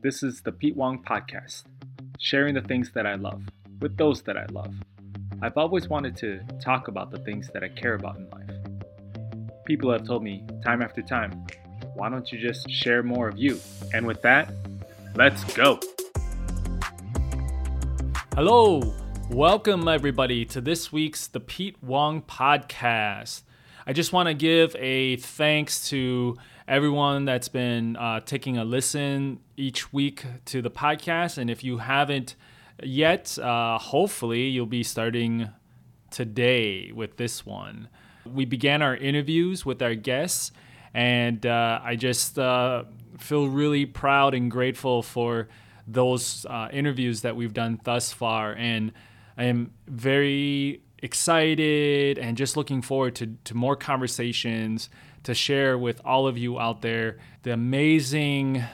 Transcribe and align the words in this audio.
This 0.00 0.22
is 0.22 0.40
the 0.42 0.52
Pete 0.52 0.76
Wong 0.76 1.02
Podcast, 1.02 1.64
sharing 2.20 2.54
the 2.54 2.60
things 2.60 2.92
that 2.92 3.04
I 3.04 3.16
love 3.16 3.42
with 3.80 3.96
those 3.96 4.22
that 4.22 4.36
I 4.36 4.46
love. 4.52 4.72
I've 5.42 5.56
always 5.56 5.88
wanted 5.88 6.16
to 6.18 6.38
talk 6.62 6.86
about 6.86 7.10
the 7.10 7.18
things 7.18 7.50
that 7.52 7.64
I 7.64 7.68
care 7.68 7.94
about 7.94 8.14
in 8.14 8.30
life. 8.30 8.48
People 9.66 9.90
have 9.90 10.06
told 10.06 10.22
me 10.22 10.44
time 10.64 10.82
after 10.82 11.02
time, 11.02 11.44
why 11.94 12.08
don't 12.10 12.30
you 12.30 12.38
just 12.38 12.70
share 12.70 13.02
more 13.02 13.28
of 13.28 13.38
you? 13.38 13.58
And 13.92 14.06
with 14.06 14.22
that, 14.22 14.52
let's 15.16 15.42
go. 15.54 15.80
Hello, 18.36 18.94
welcome 19.30 19.88
everybody 19.88 20.44
to 20.44 20.60
this 20.60 20.92
week's 20.92 21.26
The 21.26 21.40
Pete 21.40 21.82
Wong 21.82 22.22
Podcast. 22.22 23.42
I 23.84 23.92
just 23.92 24.12
want 24.12 24.28
to 24.28 24.34
give 24.34 24.76
a 24.78 25.16
thanks 25.16 25.88
to 25.88 26.36
everyone 26.68 27.24
that's 27.24 27.48
been 27.48 27.96
uh, 27.96 28.20
taking 28.20 28.58
a 28.58 28.64
listen 28.64 29.40
each 29.56 29.90
week 29.90 30.24
to 30.44 30.60
the 30.60 30.70
podcast. 30.70 31.38
And 31.38 31.48
if 31.48 31.64
you 31.64 31.78
haven't 31.78 32.36
yet, 32.82 33.38
uh, 33.38 33.78
hopefully 33.78 34.48
you'll 34.48 34.66
be 34.66 34.82
starting 34.82 35.48
today 36.10 36.92
with 36.92 37.16
this 37.16 37.46
one. 37.46 37.88
We 38.26 38.44
began 38.44 38.82
our 38.82 38.94
interviews 38.94 39.64
with 39.64 39.80
our 39.80 39.94
guests, 39.94 40.52
and 40.92 41.44
uh, 41.46 41.80
I 41.82 41.96
just 41.96 42.38
uh, 42.38 42.84
feel 43.18 43.48
really 43.48 43.86
proud 43.86 44.34
and 44.34 44.50
grateful 44.50 45.02
for 45.02 45.48
those 45.86 46.44
uh, 46.50 46.68
interviews 46.70 47.22
that 47.22 47.34
we've 47.34 47.54
done 47.54 47.80
thus 47.84 48.12
far. 48.12 48.52
And 48.52 48.92
I 49.38 49.44
am 49.44 49.72
very 49.86 50.82
excited 51.02 52.18
and 52.18 52.36
just 52.36 52.58
looking 52.58 52.82
forward 52.82 53.14
to, 53.14 53.36
to 53.44 53.54
more 53.54 53.76
conversations 53.76 54.90
to 55.24 55.34
share 55.34 55.76
with 55.78 56.00
all 56.04 56.26
of 56.26 56.38
you 56.38 56.58
out 56.58 56.82
there 56.82 57.18
the 57.42 57.52
amazing 57.52 58.64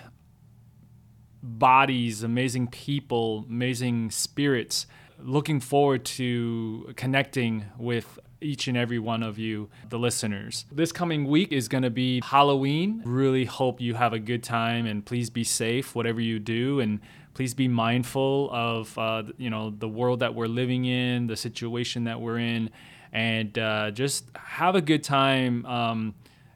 bodies, 1.42 2.22
amazing 2.22 2.68
people, 2.68 3.44
amazing 3.48 4.10
spirits. 4.10 4.86
Looking 5.18 5.60
forward 5.60 6.04
to 6.06 6.92
connecting 6.96 7.66
with 7.78 8.18
each 8.40 8.68
and 8.68 8.76
every 8.76 8.98
one 8.98 9.22
of 9.22 9.38
you, 9.38 9.70
the 9.88 9.98
listeners. 9.98 10.66
This 10.70 10.92
coming 10.92 11.26
week 11.26 11.52
is 11.52 11.68
going 11.68 11.82
to 11.82 11.90
be 11.90 12.20
Halloween. 12.22 13.02
Really 13.04 13.44
hope 13.44 13.80
you 13.80 13.94
have 13.94 14.12
a 14.12 14.18
good 14.18 14.42
time 14.42 14.86
and 14.86 15.04
please 15.04 15.30
be 15.30 15.44
safe, 15.44 15.94
whatever 15.94 16.20
you 16.20 16.38
do. 16.38 16.80
And 16.80 17.00
please 17.34 17.54
be 17.54 17.68
mindful 17.68 18.50
of, 18.52 18.96
uh, 18.98 19.24
you 19.36 19.50
know, 19.50 19.70
the 19.70 19.88
world 19.88 20.20
that 20.20 20.34
we're 20.34 20.46
living 20.46 20.84
in, 20.84 21.26
the 21.26 21.36
situation 21.36 22.04
that 22.04 22.20
we're 22.20 22.38
in, 22.38 22.70
and 23.12 23.58
uh, 23.58 23.90
just 23.90 24.26
have 24.36 24.74
a 24.74 24.80
good 24.80 25.02
time. 25.02 25.64
Um, 25.66 26.14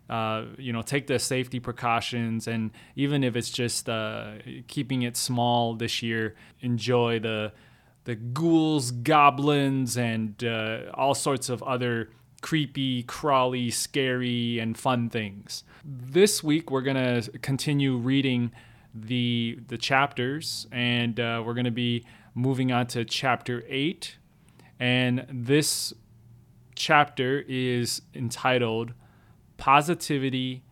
uh, 0.08 0.44
you 0.56 0.72
know, 0.72 0.82
take 0.82 1.06
the 1.06 1.18
safety 1.18 1.60
precautions, 1.60 2.48
and 2.48 2.70
even 2.96 3.22
if 3.22 3.36
it's 3.36 3.50
just 3.50 3.88
uh, 3.88 4.32
keeping 4.66 5.02
it 5.02 5.16
small 5.16 5.74
this 5.74 6.02
year, 6.02 6.34
enjoy 6.60 7.18
the 7.18 7.52
the 8.04 8.14
ghouls, 8.14 8.90
goblins, 8.90 9.98
and 9.98 10.42
uh, 10.42 10.84
all 10.94 11.14
sorts 11.14 11.50
of 11.50 11.62
other 11.62 12.08
creepy, 12.40 13.02
crawly, 13.02 13.70
scary, 13.70 14.58
and 14.58 14.78
fun 14.78 15.10
things. 15.10 15.64
This 15.84 16.42
week, 16.42 16.70
we're 16.70 16.82
gonna 16.82 17.22
continue 17.42 17.96
reading 17.96 18.52
the 18.94 19.58
the 19.68 19.76
chapters, 19.76 20.66
and 20.72 21.20
uh, 21.20 21.42
we're 21.44 21.54
gonna 21.54 21.70
be 21.70 22.04
moving 22.34 22.72
on 22.72 22.86
to 22.86 23.04
chapter 23.04 23.62
eight, 23.68 24.16
and 24.80 25.26
this 25.30 25.92
chapter 26.74 27.44
is 27.46 28.00
entitled 28.14 28.94
positivity, 29.58 30.62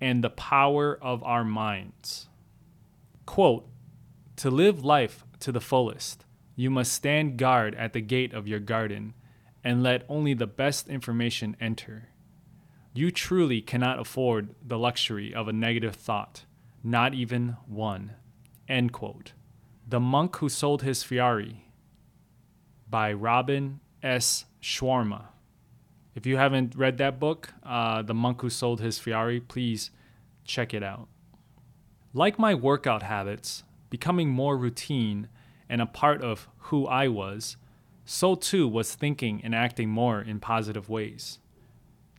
and 0.00 0.22
the 0.22 0.30
power 0.30 0.96
of 1.02 1.24
our 1.24 1.44
minds. 1.44 2.28
Quote 3.26 3.66
To 4.36 4.50
live 4.50 4.84
life 4.84 5.24
to 5.40 5.50
the 5.50 5.60
fullest, 5.60 6.24
you 6.54 6.70
must 6.70 6.92
stand 6.92 7.36
guard 7.36 7.74
at 7.74 7.92
the 7.92 8.00
gate 8.00 8.32
of 8.32 8.46
your 8.46 8.60
garden 8.60 9.14
and 9.64 9.82
let 9.82 10.04
only 10.08 10.34
the 10.34 10.46
best 10.46 10.88
information 10.88 11.56
enter. 11.60 12.10
You 12.92 13.10
truly 13.10 13.60
cannot 13.60 13.98
afford 13.98 14.54
the 14.64 14.78
luxury 14.78 15.34
of 15.34 15.48
a 15.48 15.52
negative 15.52 15.96
thought, 15.96 16.44
not 16.84 17.14
even 17.14 17.56
one. 17.66 18.12
End 18.68 18.92
quote. 18.92 19.32
The 19.88 20.00
Monk 20.00 20.36
Who 20.36 20.48
Sold 20.48 20.82
His 20.82 21.02
Ferrari 21.02 21.64
by 22.88 23.12
Robin 23.12 23.80
S. 24.02 24.44
Sharma. 24.62 25.24
If 26.14 26.26
you 26.26 26.36
haven't 26.36 26.76
read 26.76 26.98
that 26.98 27.18
book, 27.18 27.52
uh, 27.64 28.02
The 28.02 28.14
Monk 28.14 28.40
Who 28.42 28.50
Sold 28.50 28.80
His 28.80 28.98
Ferrari, 28.98 29.40
please 29.40 29.90
check 30.44 30.72
it 30.72 30.82
out. 30.82 31.08
Like 32.12 32.38
my 32.38 32.54
workout 32.54 33.02
habits, 33.02 33.64
becoming 33.90 34.28
more 34.28 34.56
routine 34.56 35.28
and 35.68 35.82
a 35.82 35.86
part 35.86 36.22
of 36.22 36.48
who 36.58 36.86
I 36.86 37.08
was, 37.08 37.56
so 38.04 38.36
too 38.36 38.68
was 38.68 38.94
thinking 38.94 39.40
and 39.42 39.54
acting 39.54 39.88
more 39.88 40.20
in 40.20 40.38
positive 40.38 40.88
ways. 40.88 41.40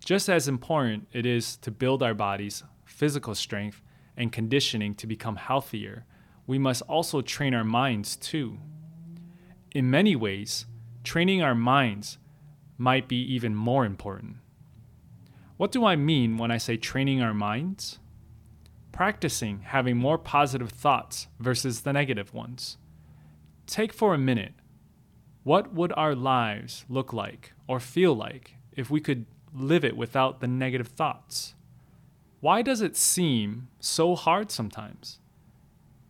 Just 0.04 0.28
as 0.28 0.50
important 0.50 1.08
it 1.14 1.26
is 1.26 1.56
to 1.58 1.72
build 1.72 2.04
our 2.04 2.14
bodies, 2.14 2.64
physical 2.84 3.34
strength, 3.34 3.82
and 4.18 4.32
conditioning 4.32 4.94
to 4.96 5.08
become 5.08 5.38
healthier, 5.38 6.06
we 6.48 6.58
must 6.58 6.82
also 6.84 7.22
train 7.22 7.54
our 7.54 7.64
minds 7.64 8.18
too. 8.18 8.58
In 9.72 9.90
many 9.90 10.16
ways, 10.16 10.66
training 11.04 11.42
our 11.42 11.56
minds 11.56 12.18
might 12.78 13.08
be 13.08 13.22
even 13.34 13.56
more 13.56 13.86
important. 13.86 14.38
What 15.58 15.72
do 15.72 15.86
I 15.86 15.96
mean 15.96 16.38
when 16.38 16.52
I 16.52 16.58
say 16.58 16.78
training 16.78 17.22
our 17.22 17.34
minds? 17.34 18.00
Practicing 18.92 19.62
having 19.62 19.98
more 19.98 20.18
positive 20.18 20.70
thoughts 20.70 21.28
versus 21.40 21.82
the 21.82 21.94
negative 21.94 22.34
ones. 22.34 22.78
Take 23.66 23.94
for 23.94 24.14
a 24.14 24.18
minute 24.18 24.54
what 25.44 25.74
would 25.74 25.94
our 25.96 26.16
lives 26.16 26.86
look 26.90 27.14
like 27.14 27.54
or 27.68 27.80
feel 27.80 28.16
like 28.16 28.56
if 28.72 28.90
we 28.90 29.00
could 29.00 29.28
live 29.54 29.86
it 29.86 29.96
without 29.96 30.40
the 30.40 30.48
negative 30.48 30.88
thoughts? 30.88 31.54
Why 32.40 32.64
does 32.64 32.82
it 32.82 32.98
seem 32.98 33.68
so 33.80 34.16
hard 34.16 34.50
sometimes? 34.50 35.20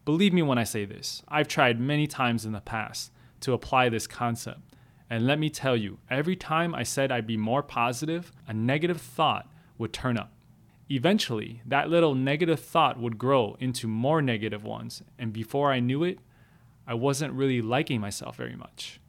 Believe 0.06 0.32
me 0.32 0.42
when 0.42 0.58
I 0.58 0.64
say 0.64 0.86
this, 0.86 1.22
I've 1.28 1.50
tried 1.50 1.82
many 1.82 2.08
times 2.08 2.46
in 2.46 2.54
the 2.54 2.62
past 2.62 3.12
to 3.42 3.52
apply 3.52 3.90
this 3.90 4.08
concept 4.08 4.75
and 5.10 5.28
let 5.28 5.40
me 5.40 5.50
tell 5.50 5.78
you, 5.78 6.00
every 6.10 6.36
time 6.36 6.74
I 6.74 6.84
said 6.84 7.12
I'd 7.12 7.28
be 7.28 7.38
more 7.38 7.62
positive, 7.62 8.32
a 8.48 8.54
negative 8.54 9.00
thought 9.00 9.48
would 9.78 9.94
turn 9.94 10.18
up. 10.18 10.32
Eventually, 10.90 11.62
that 11.66 11.90
little 11.90 12.16
negative 12.16 12.60
thought 12.60 13.00
would 13.00 13.18
grow 13.18 13.56
into 13.60 13.88
more 13.88 14.22
negative 14.22 14.64
ones, 14.64 15.04
and 15.18 15.34
before 15.34 15.72
I 15.72 15.80
knew 15.80 16.04
it, 16.04 16.20
I 16.88 16.94
wasn't 16.94 17.34
really 17.34 17.62
liking 17.62 18.00
myself 18.00 18.36
very 18.36 18.56
much. 18.56 19.00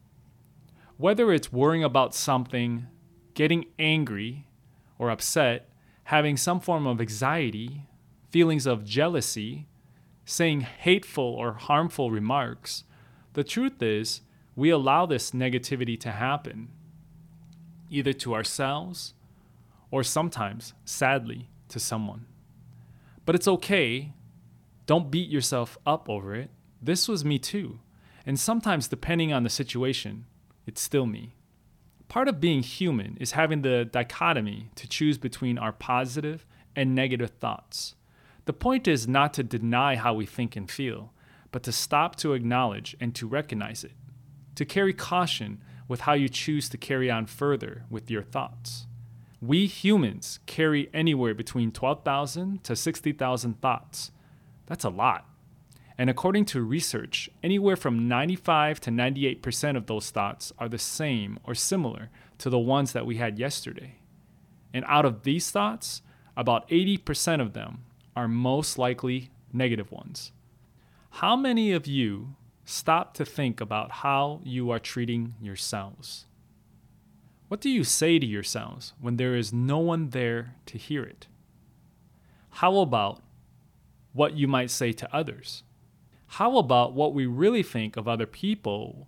Whether 0.97 1.31
it's 1.31 1.53
worrying 1.53 1.83
about 1.83 2.15
something, 2.15 2.87
getting 3.35 3.65
angry 3.77 4.47
or 4.97 5.11
upset, 5.11 5.69
having 6.05 6.37
some 6.37 6.59
form 6.59 6.87
of 6.87 6.99
anxiety, 6.99 7.83
feelings 8.31 8.65
of 8.65 8.83
jealousy, 8.83 9.67
saying 10.25 10.61
hateful 10.61 11.23
or 11.23 11.53
harmful 11.53 12.09
remarks, 12.09 12.83
the 13.33 13.43
truth 13.43 13.81
is, 13.83 14.21
we 14.57 14.71
allow 14.71 15.05
this 15.05 15.31
negativity 15.31 15.97
to 15.99 16.11
happen, 16.11 16.69
either 17.91 18.11
to 18.11 18.33
ourselves 18.33 19.13
or 19.91 20.03
sometimes, 20.03 20.73
sadly, 20.83 21.47
to 21.69 21.79
someone. 21.79 22.25
But 23.23 23.35
it's 23.35 23.47
okay. 23.47 24.13
Don't 24.87 25.11
beat 25.11 25.29
yourself 25.29 25.77
up 25.85 26.09
over 26.09 26.33
it. 26.33 26.49
This 26.81 27.07
was 27.07 27.23
me 27.23 27.37
too. 27.37 27.79
And 28.25 28.39
sometimes, 28.39 28.87
depending 28.87 29.31
on 29.31 29.43
the 29.43 29.49
situation, 29.49 30.25
it's 30.65 30.81
still 30.81 31.05
me. 31.05 31.35
Part 32.07 32.27
of 32.27 32.41
being 32.41 32.63
human 32.63 33.15
is 33.19 33.33
having 33.33 33.61
the 33.61 33.85
dichotomy 33.85 34.71
to 34.73 34.89
choose 34.89 35.19
between 35.19 35.59
our 35.59 35.71
positive 35.71 36.47
and 36.75 36.95
negative 36.95 37.29
thoughts. 37.39 37.93
The 38.45 38.53
point 38.53 38.87
is 38.87 39.07
not 39.07 39.35
to 39.35 39.43
deny 39.43 39.97
how 39.97 40.15
we 40.15 40.25
think 40.25 40.55
and 40.55 40.69
feel, 40.69 41.13
but 41.51 41.61
to 41.63 41.71
stop 41.71 42.15
to 42.17 42.33
acknowledge 42.33 42.95
and 42.99 43.13
to 43.13 43.27
recognize 43.27 43.83
it 43.83 43.91
to 44.57 44.65
carry 44.65 44.91
caution 44.91 45.61
with 45.87 46.01
how 46.01 46.13
you 46.13 46.27
choose 46.27 46.67
to 46.69 46.77
carry 46.77 47.09
on 47.09 47.27
further 47.27 47.85
with 47.89 48.11
your 48.11 48.23
thoughts. 48.23 48.87
We 49.39 49.67
humans 49.67 50.39
carry 50.47 50.89
anywhere 50.93 51.35
between 51.35 51.71
12,000 51.71 52.63
to 52.63 52.75
60,000 52.75 53.61
thoughts. 53.61 54.11
That's 54.65 54.83
a 54.83 54.89
lot. 54.89 55.29
And 55.97 56.09
according 56.09 56.45
to 56.45 56.61
research, 56.61 57.29
anywhere 57.43 57.75
from 57.75 58.07
95 58.07 58.79
to 58.81 58.91
98% 58.91 59.77
of 59.77 59.85
those 59.85 60.09
thoughts 60.09 60.51
are 60.57 60.69
the 60.69 60.77
same 60.77 61.39
or 61.43 61.55
similar 61.55 62.09
to 62.39 62.49
the 62.49 62.59
ones 62.59 62.93
that 62.93 63.05
we 63.05 63.17
had 63.17 63.39
yesterday. 63.39 63.95
And 64.73 64.85
out 64.87 65.05
of 65.05 65.23
these 65.23 65.51
thoughts, 65.51 66.01
about 66.35 66.67
80% 66.69 67.41
of 67.41 67.53
them 67.53 67.83
are 68.15 68.27
most 68.27 68.77
likely 68.77 69.29
negative 69.53 69.91
ones. 69.91 70.31
How 71.11 71.35
many 71.35 71.71
of 71.71 71.87
you 71.87 72.35
stop 72.69 73.13
to 73.13 73.23
think 73.23 73.61
about 73.61 73.91
how 74.03 74.41
you 74.43 74.69
are 74.69 74.77
treating 74.77 75.33
yourselves. 75.41 76.25
What 77.47 77.61
do 77.61 77.69
you 77.69 77.85
say 77.85 78.19
to 78.19 78.25
yourselves 78.25 78.91
when 78.99 79.15
there 79.15 79.37
is 79.37 79.53
no 79.53 79.77
one 79.77 80.09
there 80.09 80.55
to 80.65 80.77
hear 80.77 81.03
it? 81.03 81.27
How 82.49 82.79
about 82.79 83.21
what 84.11 84.33
you 84.33 84.49
might 84.49 84.69
say 84.69 84.91
to 84.91 85.15
others? 85.15 85.63
How 86.27 86.57
about 86.57 86.91
what 86.91 87.13
we 87.13 87.25
really 87.25 87.63
think 87.63 87.95
of 87.95 88.05
other 88.05 88.25
people, 88.25 89.07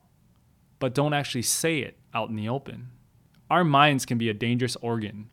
but 0.79 0.95
don't 0.95 1.13
actually 1.13 1.41
say 1.41 1.79
it 1.79 1.97
out 2.13 2.29
in 2.29 2.37
the 2.37 2.47
open? 2.47 2.91
Our 3.49 3.65
minds 3.65 4.05
can 4.05 4.17
be 4.17 4.29
a 4.29 4.33
dangerous 4.33 4.77
organ, 4.77 5.29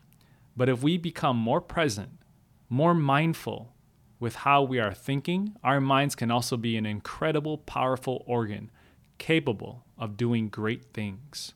but 0.57 0.67
if 0.67 0.83
we 0.83 0.97
become 0.97 1.37
more 1.37 1.61
present, 1.61 2.19
more 2.67 2.93
mindful 2.93 3.73
with 4.19 4.35
how 4.37 4.63
we 4.63 4.79
are 4.79 4.93
thinking, 4.93 5.55
our 5.63 5.79
minds 5.79 6.15
can 6.15 6.31
also 6.31 6.57
be 6.57 6.77
an 6.77 6.85
incredible, 6.85 7.57
powerful 7.59 8.23
organ 8.25 8.71
capable 9.17 9.85
of 9.97 10.17
doing 10.17 10.49
great 10.49 10.93
things. 10.93 11.53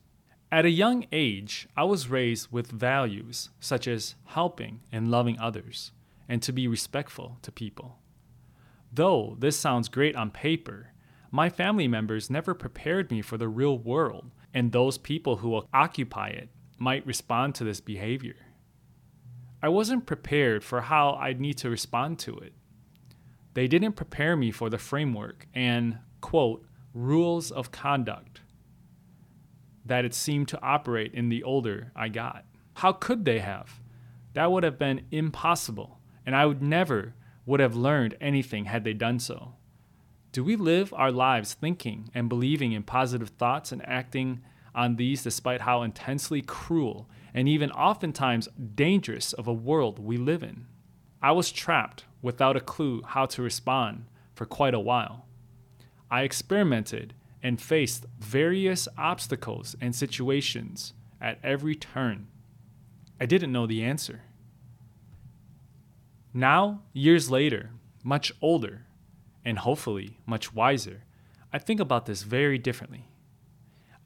At 0.51 0.65
a 0.65 0.69
young 0.69 1.05
age, 1.11 1.67
I 1.77 1.85
was 1.85 2.09
raised 2.09 2.51
with 2.51 2.71
values 2.71 3.49
such 3.59 3.87
as 3.87 4.15
helping 4.25 4.81
and 4.91 5.09
loving 5.09 5.39
others, 5.39 5.91
and 6.27 6.41
to 6.43 6.51
be 6.51 6.67
respectful 6.67 7.37
to 7.41 7.51
people. 7.51 7.99
Though 8.91 9.37
this 9.39 9.57
sounds 9.57 9.87
great 9.87 10.15
on 10.15 10.31
paper, 10.31 10.87
my 11.31 11.49
family 11.49 11.87
members 11.87 12.29
never 12.29 12.53
prepared 12.53 13.09
me 13.09 13.21
for 13.21 13.37
the 13.37 13.47
real 13.47 13.77
world, 13.77 14.31
and 14.53 14.71
those 14.71 14.97
people 14.97 15.37
who 15.37 15.65
occupy 15.73 16.27
it 16.27 16.49
might 16.77 17.05
respond 17.05 17.55
to 17.55 17.63
this 17.63 17.79
behavior. 17.79 18.35
I 19.61 19.69
wasn't 19.69 20.05
prepared 20.05 20.63
for 20.63 20.81
how 20.81 21.13
I'd 21.13 21.39
need 21.39 21.57
to 21.59 21.69
respond 21.69 22.19
to 22.19 22.37
it. 22.37 22.53
They 23.53 23.67
didn't 23.67 23.93
prepare 23.93 24.35
me 24.35 24.51
for 24.51 24.69
the 24.69 24.77
framework 24.77 25.47
and, 25.53 25.99
quote, 26.19 26.65
rules 26.93 27.51
of 27.51 27.71
conduct 27.71 28.41
that 29.85 30.05
it 30.05 30.13
seemed 30.13 30.47
to 30.47 30.61
operate 30.61 31.13
in 31.13 31.29
the 31.29 31.43
older 31.43 31.91
I 31.95 32.09
got. 32.09 32.45
How 32.75 32.93
could 32.93 33.25
they 33.25 33.39
have? 33.39 33.81
That 34.33 34.51
would 34.51 34.63
have 34.63 34.79
been 34.79 35.05
impossible, 35.11 35.99
and 36.25 36.35
I 36.35 36.45
would 36.45 36.61
never 36.61 37.13
would 37.45 37.59
have 37.59 37.75
learned 37.75 38.15
anything 38.21 38.65
had 38.65 38.83
they 38.83 38.93
done 38.93 39.19
so. 39.19 39.55
Do 40.31 40.43
we 40.43 40.55
live 40.55 40.93
our 40.93 41.11
lives 41.11 41.53
thinking 41.53 42.09
and 42.13 42.29
believing 42.29 42.71
in 42.71 42.83
positive 42.83 43.29
thoughts 43.29 43.71
and 43.71 43.85
acting 43.85 44.41
on 44.73 44.95
these 44.95 45.23
despite 45.23 45.61
how 45.61 45.81
intensely 45.81 46.41
cruel 46.41 47.09
and 47.33 47.47
even 47.47 47.71
oftentimes 47.71 48.49
dangerous 48.75 49.33
of 49.33 49.47
a 49.47 49.53
world 49.53 49.99
we 49.99 50.17
live 50.17 50.43
in? 50.43 50.65
I 51.21 51.31
was 51.31 51.51
trapped 51.51 52.05
without 52.21 52.57
a 52.57 52.61
clue 52.61 53.01
how 53.05 53.25
to 53.27 53.41
respond 53.41 54.05
for 54.33 54.45
quite 54.45 54.73
a 54.73 54.79
while. 54.79 55.25
I 56.09 56.23
experimented 56.23 57.13
and 57.43 57.61
faced 57.61 58.05
various 58.19 58.87
obstacles 58.97 59.75
and 59.79 59.95
situations 59.95 60.93
at 61.19 61.39
every 61.43 61.75
turn. 61.75 62.27
I 63.19 63.25
didn't 63.25 63.51
know 63.51 63.67
the 63.67 63.83
answer. 63.83 64.21
Now, 66.33 66.81
years 66.93 67.29
later, 67.29 67.71
much 68.03 68.31
older, 68.41 68.85
and 69.43 69.59
hopefully 69.59 70.17
much 70.25 70.53
wiser, 70.53 71.03
I 71.53 71.59
think 71.59 71.79
about 71.79 72.05
this 72.05 72.23
very 72.23 72.57
differently. 72.57 73.10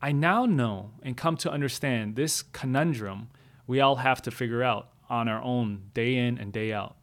I 0.01 0.11
now 0.11 0.45
know 0.45 0.91
and 1.03 1.17
come 1.17 1.37
to 1.37 1.51
understand 1.51 2.15
this 2.15 2.41
conundrum 2.41 3.29
we 3.67 3.79
all 3.79 3.97
have 3.97 4.21
to 4.23 4.31
figure 4.31 4.63
out 4.63 4.89
on 5.09 5.27
our 5.27 5.41
own 5.41 5.89
day 5.93 6.15
in 6.15 6.37
and 6.37 6.53
day 6.53 6.71
out. 6.71 6.95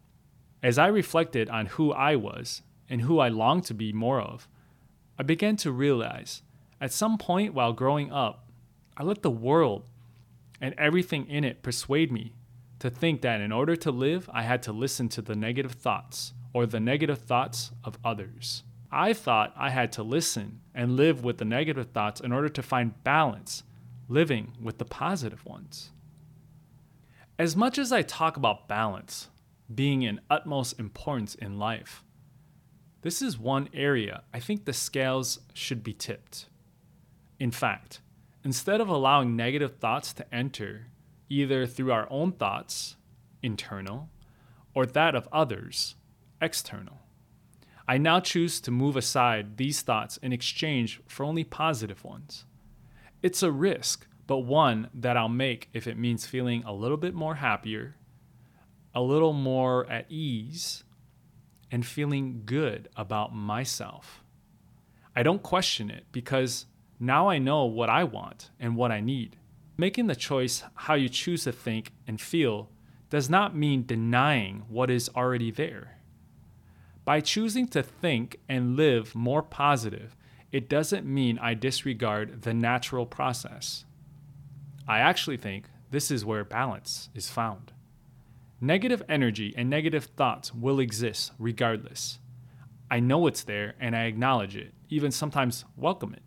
As 0.63 0.79
I 0.79 0.87
reflected 0.87 1.49
on 1.49 1.67
who 1.67 1.93
I 1.93 2.17
was 2.17 2.63
and 2.89 3.03
who 3.03 3.19
I 3.19 3.29
longed 3.29 3.65
to 3.65 3.75
be 3.75 3.93
more 3.93 4.21
of, 4.21 4.49
I 5.19 5.23
began 5.23 5.57
to 5.57 5.73
realize 5.73 6.43
at 6.81 6.93
some 6.93 7.19
point 7.19 7.55
while 7.55 7.73
growing 7.73 8.13
up, 8.13 8.49
I 8.97 9.03
let 9.03 9.23
the 9.23 9.31
world 9.31 9.85
and 10.61 10.75
everything 10.79 11.29
in 11.29 11.45
it 11.45 11.63
persuade 11.63 12.13
me 12.13 12.33
to 12.79 12.91
think 12.91 13.23
that 13.23 13.41
in 13.41 13.53
order 13.53 13.77
to 13.77 13.91
live, 13.91 14.29
I 14.33 14.43
had 14.43 14.63
to 14.65 14.73
listen 14.73 15.09
to 15.11 15.23
the 15.23 15.37
negative 15.37 15.73
thoughts 15.73 16.33
or 16.53 16.67
the 16.67 16.81
negative 16.81 17.19
thoughts 17.19 17.71
of 17.85 17.99
others. 18.05 18.65
I 18.93 19.15
thought 19.15 19.55
I 19.57 19.71
had 19.71 19.91
to 19.93 20.03
listen 20.03 20.61
and 20.75 20.97
live 20.97 21.25
with 21.25 21.39
the 21.39 21.47
negative 21.47 21.89
thoughts 21.93 22.21
in 22.21 22.31
order 22.31 22.51
to 22.51 22.63
find 22.63 23.03
balance, 23.03 23.63
living 24.07 24.53
with 24.61 24.77
the 24.77 24.85
positive 24.85 25.45
ones. 25.47 25.91
As 27.39 27.57
much 27.57 27.79
as 27.79 27.91
I 27.91 28.03
talk 28.03 28.37
about 28.37 28.69
balance 28.69 29.29
being 29.75 30.03
in 30.03 30.21
utmost 30.29 30.79
importance 30.79 31.35
in 31.35 31.59
life, 31.59 32.05
this 33.01 33.23
is 33.23 33.39
one 33.39 33.71
area 33.73 34.23
I 34.33 34.41
think 34.41 34.65
the 34.65 34.75
scales 34.75 35.41
should 35.55 35.83
be 35.83 35.95
tipped. 35.95 36.47
In 37.41 37.51
fact, 37.51 38.01
instead 38.45 38.81
of 38.81 38.89
allowing 38.89 39.35
negative 39.35 39.79
thoughts 39.79 40.13
to 40.13 40.35
enter 40.35 40.89
either 41.31 41.67
through 41.67 41.93
our 41.93 42.07
own 42.11 42.33
thoughts, 42.33 42.97
internal, 43.43 44.11
or 44.75 44.85
that 44.85 45.15
of 45.15 45.29
others, 45.33 45.95
external. 46.43 47.02
I 47.93 47.99
now 47.99 48.21
choose 48.21 48.59
to 48.63 48.71
move 48.71 48.97
aside 48.97 49.59
these 49.59 49.83
thoughts 49.83 50.17
in 50.17 50.33
exchange 50.33 51.03
for 51.07 51.25
only 51.25 51.45
positive 51.45 52.03
ones. 52.03 52.47
It's 53.23 53.43
a 53.43 53.53
risk, 53.53 54.07
but 54.27 54.39
one 54.39 54.89
that 54.95 55.19
I'll 55.19 55.29
make 55.29 55.69
if 55.75 55.87
it 55.87 55.99
means 55.99 56.25
feeling 56.25 56.65
a 56.65 56.73
little 56.73 56.97
bit 56.97 57.13
more 57.13 57.35
happier, 57.35 57.97
a 58.95 59.03
little 59.03 59.35
more 59.35 59.87
at 59.91 60.11
ease, 60.11 60.85
and 61.71 61.85
feeling 61.85 62.45
good 62.47 62.89
about 62.97 63.35
myself. 63.35 64.25
I 65.15 65.23
don't 65.23 65.43
question 65.43 65.91
it 65.91 66.07
because 66.13 66.65
now 66.99 67.29
I 67.29 67.37
know 67.37 67.67
what 67.67 67.91
I 67.91 68.05
want 68.05 68.49
and 68.59 68.75
what 68.75 68.91
I 68.91 69.01
need. 69.01 69.37
Making 69.77 70.07
the 70.07 70.17
choice 70.17 70.65
how 70.77 70.95
you 70.95 71.11
choose 71.11 71.45
to 71.45 71.53
think 71.53 71.93
and 72.07 72.19
feel 72.19 72.71
does 73.11 73.29
not 73.29 73.55
mean 73.55 73.85
denying 73.85 74.63
what 74.71 74.91
is 74.91 75.11
already 75.15 75.51
there. 75.51 75.99
By 77.05 77.21
choosing 77.21 77.67
to 77.69 77.83
think 77.83 78.39
and 78.49 78.77
live 78.77 79.15
more 79.15 79.43
positive, 79.43 80.17
it 80.53 80.69
doesn't 80.69 81.07
mean 81.07 81.39
I 81.39 81.55
disregard 81.55 82.43
the 82.43 82.55
natural 82.55 83.07
process. 83.07 83.85
I 84.87 84.99
actually 84.99 85.37
think 85.37 85.67
this 85.91 86.11
is 86.11 86.25
where 86.25 86.45
balance 86.45 87.09
is 87.15 87.29
found. 87.29 87.73
Negative 88.61 89.03
energy 89.09 89.53
and 89.57 89.69
negative 89.69 90.05
thoughts 90.17 90.55
will 90.55 90.79
exist 90.79 91.33
regardless. 91.39 92.21
I 92.89 93.01
know 93.01 93.27
it's 93.27 93.43
there 93.43 93.75
and 93.81 93.97
I 93.97 94.05
acknowledge 94.05 94.55
it, 94.55 94.73
even 94.89 95.11
sometimes 95.11 95.65
welcome 95.77 96.15
it. 96.15 96.23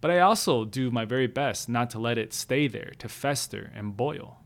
But 0.00 0.10
I 0.10 0.20
also 0.20 0.64
do 0.64 0.90
my 0.90 1.04
very 1.04 1.26
best 1.28 1.68
not 1.68 1.90
to 1.90 1.98
let 1.98 2.18
it 2.18 2.32
stay 2.32 2.66
there 2.66 2.92
to 2.98 3.08
fester 3.08 3.70
and 3.74 3.96
boil. 3.96 4.40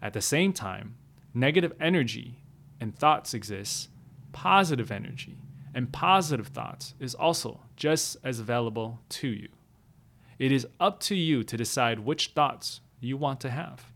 At 0.00 0.14
the 0.14 0.22
same 0.22 0.52
time, 0.52 0.96
negative 1.34 1.72
energy 1.80 2.42
and 2.80 2.96
thoughts 2.96 3.34
exist, 3.34 3.90
positive 4.32 4.90
energy 4.90 5.38
and 5.74 5.92
positive 5.92 6.48
thoughts 6.48 6.94
is 6.98 7.14
also 7.14 7.60
just 7.76 8.16
as 8.24 8.40
available 8.40 9.00
to 9.08 9.28
you. 9.28 9.48
It 10.38 10.52
is 10.52 10.66
up 10.78 11.00
to 11.00 11.14
you 11.14 11.44
to 11.44 11.56
decide 11.56 12.00
which 12.00 12.28
thoughts 12.28 12.80
you 13.00 13.16
want 13.16 13.40
to 13.40 13.50
have. 13.50 13.92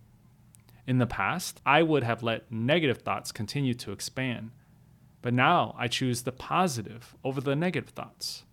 In 0.87 0.99
the 0.99 1.07
past, 1.07 1.61
I 1.65 1.83
would 1.83 2.03
have 2.03 2.23
let 2.23 2.53
negative 2.53 2.99
thoughts 2.99 3.33
continue 3.33 3.75
to 3.75 3.93
expand, 3.93 4.51
but 5.23 5.33
now 5.33 5.75
I 5.79 5.89
choose 5.89 6.23
the 6.23 6.33
positive 6.33 7.15
over 7.25 7.41
the 7.41 7.57
negative 7.57 7.91
thoughts. 7.91 8.45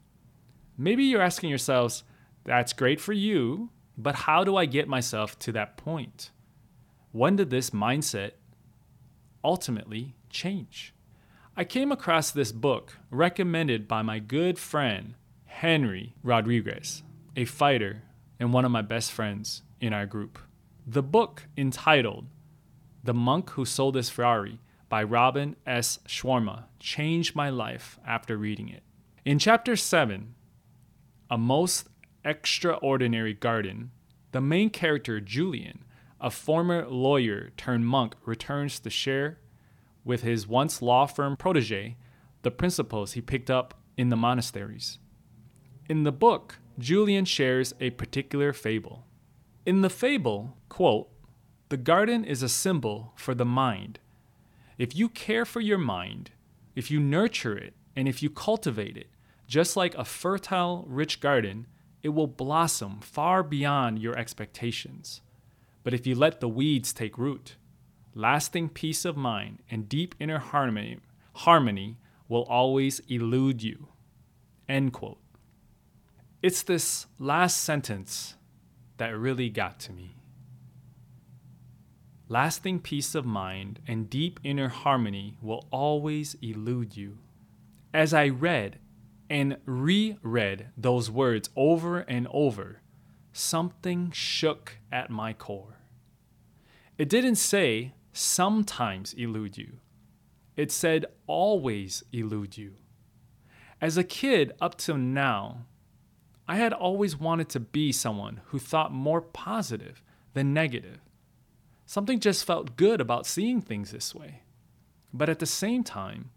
Maybe 0.78 1.04
you're 1.04 1.22
asking 1.22 1.50
yourselves, 1.50 2.04
that's 2.46 2.74
great 2.74 3.02
for 3.02 3.14
you, 3.14 3.70
but 3.98 4.16
how 4.16 4.44
do 4.44 4.56
I 4.56 4.66
get 4.66 4.88
myself 4.88 5.38
to 5.40 5.52
that 5.52 5.76
point? 5.76 6.32
When 7.12 7.36
did 7.36 7.50
this 7.50 7.72
mindset 7.72 8.32
ultimately 9.44 10.16
change? 10.30 10.94
I 11.62 11.64
came 11.64 11.92
across 11.92 12.32
this 12.32 12.52
book 12.52 12.98
recommended 13.12 13.88
by 13.88 14.02
my 14.02 14.18
good 14.18 14.58
friend 14.58 15.14
Henry 15.46 16.16
Rodriguez, 16.24 17.04
a 17.36 17.46
fighter 17.46 18.02
and 18.40 18.52
one 18.52 18.66
of 18.66 18.72
my 18.72 18.82
best 18.82 19.12
friends 19.12 19.62
in 19.80 19.94
our 19.94 20.08
group. 20.08 20.40
The 20.88 21.04
book 21.04 21.44
entitled 21.56 22.26
The 23.04 23.14
Monk 23.14 23.52
Who 23.52 23.66
Sold 23.66 23.94
His 23.94 24.10
Ferrari 24.10 24.60
by 24.90 25.04
Robin 25.04 25.56
S. 25.68 26.00
Sharma 26.08 26.64
changed 26.80 27.36
my 27.36 27.52
life 27.52 28.00
after 28.08 28.38
reading 28.38 28.68
it. 28.68 28.82
In 29.24 29.38
chapter 29.38 29.76
7, 29.76 30.34
a 31.30 31.38
most 31.38 31.90
extraordinary 32.26 33.36
garden, 33.36 33.92
the 34.32 34.42
main 34.42 34.72
character, 34.72 35.22
Julian, 35.22 35.86
a 36.20 36.32
former 36.32 36.88
lawyer 36.88 37.52
turned 37.56 37.86
monk, 37.86 38.16
returns 38.26 38.80
to 38.80 38.90
share 38.90 39.38
with 40.04 40.22
his 40.24 40.48
once 40.48 40.82
law 40.82 41.06
firm 41.06 41.36
protege 41.38 41.96
the 42.42 42.52
principles 42.52 43.14
he 43.14 43.22
picked 43.22 43.50
up 43.50 43.74
in 43.98 44.10
the 44.10 44.16
monasteries. 44.16 44.98
In 45.88 46.04
the 46.04 46.12
book, 46.12 46.58
Julian 46.80 47.26
shares 47.26 47.74
a 47.80 47.92
particular 47.92 48.54
fable. 48.54 49.06
In 49.66 49.82
the 49.82 49.90
fable, 49.90 50.58
quote, 50.70 51.10
the 51.70 51.78
garden 51.78 52.26
is 52.26 52.44
a 52.44 52.50
symbol 52.50 53.14
for 53.16 53.34
the 53.34 53.46
mind. 53.46 54.00
If 54.78 54.96
you 54.96 55.08
care 55.08 55.46
for 55.46 55.62
your 55.62 55.78
mind, 55.78 56.32
if 56.76 56.90
you 56.90 57.00
nurture 57.00 57.58
it, 57.58 57.74
and 57.96 58.08
if 58.08 58.24
you 58.24 58.30
cultivate 58.30 58.98
it, 58.98 59.08
just 59.48 59.76
like 59.76 59.94
a 59.96 60.06
fertile, 60.06 60.86
rich 60.88 61.20
garden, 61.20 61.68
it 62.02 62.10
will 62.10 62.28
blossom 62.28 63.00
far 63.02 63.44
beyond 63.44 64.00
your 64.00 64.18
expectations. 64.18 65.22
But 65.84 65.94
if 65.94 66.08
you 66.08 66.16
let 66.16 66.40
the 66.40 66.50
weeds 66.50 66.94
take 66.94 67.18
root, 67.18 67.58
lasting 68.14 68.70
peace 68.70 69.06
of 69.06 69.18
mind 69.18 69.60
and 69.70 69.88
deep 69.88 70.16
inner 70.20 70.40
harmony, 70.40 71.00
harmony 71.34 71.98
will 72.28 72.44
always 72.44 73.00
elude 73.08 73.62
you. 73.64 73.88
End 74.68 74.94
quote. 74.94 75.20
It's 76.42 76.64
this 76.64 77.08
last 77.20 77.58
sentence 77.58 78.36
that 78.98 79.18
really 79.18 79.50
got 79.50 79.80
to 79.82 79.94
me. 79.94 80.16
Lasting 82.28 82.80
peace 82.80 83.14
of 83.14 83.26
mind 83.26 83.82
and 83.86 84.10
deep 84.10 84.40
inner 84.44 84.70
harmony 84.70 85.38
will 85.42 85.68
always 85.72 86.36
elude 86.42 86.96
you. 86.96 87.18
As 87.94 88.14
I 88.14 88.30
read 88.30 88.80
and 89.30 89.58
reread 89.66 90.68
those 90.78 91.12
words 91.12 91.50
over 91.56 92.00
and 92.00 92.28
over, 92.32 92.82
something 93.34 94.12
shook 94.12 94.78
at 94.92 95.10
my 95.10 95.34
core. 95.34 95.78
It 96.98 97.10
didn't 97.10 97.36
say 97.36 97.94
sometimes 98.14 99.14
elude 99.14 99.58
you, 99.58 99.78
it 100.56 100.72
said 100.72 101.06
always 101.28 102.04
elude 102.12 102.58
you. 102.58 102.74
As 103.80 103.98
a 103.98 104.04
kid 104.04 104.52
up 104.62 104.78
till 104.78 104.98
now, 104.98 105.66
I 106.48 106.58
had 106.58 106.74
always 106.74 107.18
wanted 107.18 107.50
to 107.50 107.60
be 107.60 107.92
someone 107.92 108.42
who 108.48 108.60
thought 108.60 108.92
more 108.92 109.22
positive 109.22 110.04
than 110.34 110.54
negative 110.54 111.00
Something 111.92 112.22
just 112.22 112.46
felt 112.46 112.78
good 112.78 113.02
about 113.02 113.26
seeing 113.26 113.60
things 113.60 113.92
this 113.92 114.16
way. 114.16 114.44
But 115.14 115.28
at 115.28 115.40
the 115.40 115.46
same 115.46 115.84
time, 115.84 116.32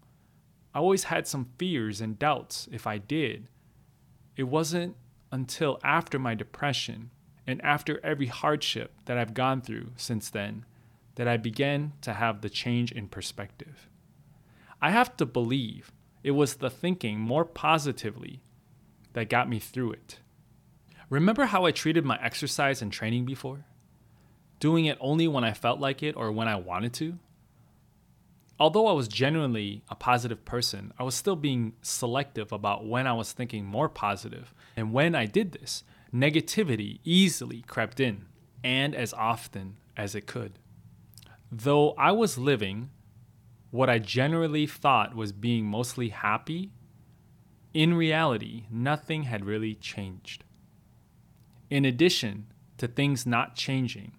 I 0.73 0.79
always 0.79 1.05
had 1.05 1.27
some 1.27 1.47
fears 1.57 2.01
and 2.01 2.19
doubts 2.19 2.67
if 2.73 2.85
I 2.85 2.97
did. 2.97 3.47
It 4.35 4.49
wasn't 4.49 4.97
until 5.31 5.79
after 5.81 6.19
my 6.19 6.35
depression 6.35 7.09
and 7.47 7.63
after 7.63 8.05
every 8.05 8.25
hardship 8.25 8.95
that 9.05 9.17
I've 9.17 9.33
gone 9.33 9.61
through 9.61 9.93
since 9.95 10.29
then 10.29 10.65
that 11.15 11.27
I 11.27 11.37
began 11.37 11.93
to 12.01 12.13
have 12.13 12.41
the 12.41 12.49
change 12.49 12.91
in 12.91 13.07
perspective. 13.07 13.89
I 14.81 14.91
have 14.91 15.15
to 15.17 15.25
believe 15.25 15.91
it 16.23 16.31
was 16.31 16.55
the 16.55 16.69
thinking 16.69 17.19
more 17.19 17.45
positively 17.45 18.41
that 19.13 19.29
got 19.29 19.49
me 19.49 19.59
through 19.59 19.93
it. 19.93 20.19
Remember 21.09 21.45
how 21.45 21.65
I 21.65 21.71
treated 21.71 22.03
my 22.03 22.19
exercise 22.21 22.81
and 22.81 22.91
training 22.91 23.25
before? 23.25 23.65
doing 24.59 24.85
it 24.85 24.97
only 24.99 25.27
when 25.27 25.43
I 25.43 25.53
felt 25.53 25.79
like 25.79 26.01
it 26.01 26.15
or 26.15 26.31
when 26.31 26.47
I 26.47 26.55
wanted 26.55 26.93
to. 26.93 27.19
Although 28.59 28.87
I 28.87 28.93
was 28.93 29.07
genuinely 29.07 29.83
a 29.89 29.95
positive 29.95 30.45
person, 30.45 30.93
I 30.97 31.03
was 31.03 31.13
still 31.13 31.35
being 31.35 31.73
selective 31.81 32.51
about 32.51 32.85
when 32.85 33.05
I 33.05 33.13
was 33.13 33.33
thinking 33.33 33.65
more 33.65 33.89
positive. 33.89 34.53
And 34.77 34.93
when 34.93 35.13
I 35.13 35.25
did 35.25 35.51
this, 35.51 35.83
negativity 36.13 36.99
easily 37.03 37.63
crept 37.67 37.99
in, 37.99 38.25
and 38.63 38.95
as 38.95 39.13
often 39.13 39.75
as 39.97 40.15
it 40.15 40.25
could. 40.25 40.57
Though 41.57 41.91
I 41.91 42.11
was 42.11 42.37
living 42.37 42.89
what 43.71 43.89
I 43.89 43.97
generally 43.97 44.67
thought 44.67 45.15
was 45.15 45.31
being 45.31 45.65
mostly 45.65 46.09
happy, 46.09 46.73
in 47.73 47.93
reality, 47.93 48.65
nothing 48.69 49.23
had 49.23 49.45
really 49.45 49.73
changed. 49.73 50.43
In 51.69 51.85
addition 51.85 52.47
to 52.77 52.89
things 52.89 53.25
not 53.25 53.55
changing, 53.55 54.17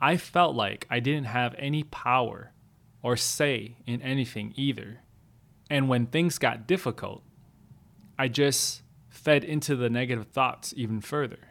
I 0.00 0.16
felt 0.16 0.54
like 0.54 0.86
I 0.88 1.00
didn't 1.00 1.26
have 1.26 1.56
any 1.58 1.82
power 1.82 2.52
or 3.02 3.16
say 3.16 3.78
in 3.84 4.00
anything 4.00 4.52
either. 4.54 5.00
And 5.68 5.88
when 5.88 6.06
things 6.06 6.38
got 6.38 6.68
difficult, 6.68 7.24
I 8.16 8.28
just 8.28 8.82
fed 9.08 9.42
into 9.42 9.74
the 9.74 9.90
negative 9.90 10.28
thoughts 10.28 10.72
even 10.76 11.00
further. 11.00 11.48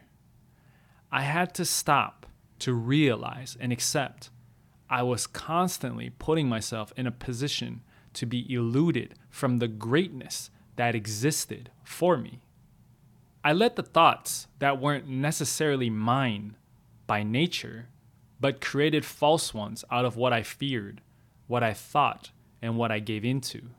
I 1.11 1.23
had 1.23 1.53
to 1.55 1.65
stop 1.65 2.25
to 2.59 2.73
realize 2.73 3.57
and 3.59 3.73
accept 3.73 4.29
I 4.89 5.03
was 5.03 5.27
constantly 5.27 6.11
putting 6.11 6.47
myself 6.47 6.93
in 6.95 7.07
a 7.07 7.11
position 7.11 7.81
to 8.13 8.25
be 8.25 8.51
eluded 8.53 9.15
from 9.29 9.57
the 9.57 9.67
greatness 9.67 10.49
that 10.75 10.95
existed 10.95 11.71
for 11.83 12.17
me. 12.17 12.41
I 13.43 13.53
let 13.53 13.75
the 13.75 13.83
thoughts 13.83 14.47
that 14.59 14.79
weren't 14.79 15.07
necessarily 15.07 15.89
mine 15.89 16.55
by 17.07 17.23
nature 17.23 17.87
but 18.39 18.61
created 18.61 19.05
false 19.05 19.53
ones 19.53 19.83
out 19.91 20.05
of 20.05 20.17
what 20.17 20.33
I 20.33 20.43
feared, 20.43 21.01
what 21.47 21.63
I 21.63 21.73
thought, 21.73 22.31
and 22.61 22.77
what 22.77 22.91
I 22.91 22.99
gave 22.99 23.23
into. 23.23 23.69